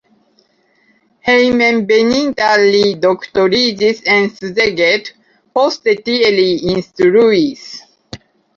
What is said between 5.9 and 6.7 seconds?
tie li